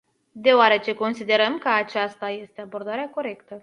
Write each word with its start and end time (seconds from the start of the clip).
Deoarece 0.31 0.93
considerăm 0.93 1.57
că 1.57 1.67
aceasta 1.69 2.29
este 2.29 2.61
abordarea 2.61 3.09
corectă. 3.09 3.59